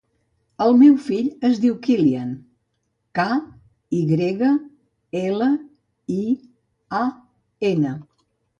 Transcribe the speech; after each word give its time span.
El 0.67 0.71
meu 0.77 0.93
fill 1.07 1.27
es 1.49 1.59
diu 1.65 1.75
Kylian: 1.87 2.31
ca, 3.21 3.27
i 3.99 4.01
grega, 4.13 4.51
ela, 5.23 5.51
i, 6.19 6.21
a, 7.05 7.07
ena. 7.75 7.97